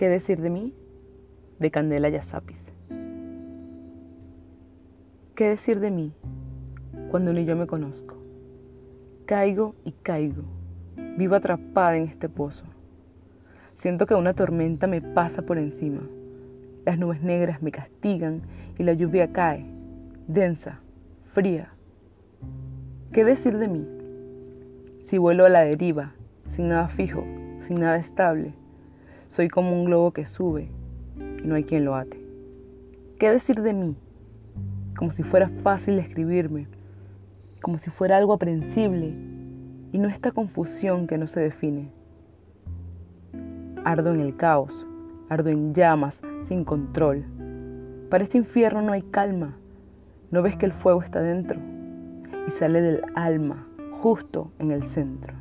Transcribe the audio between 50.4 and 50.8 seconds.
ves que el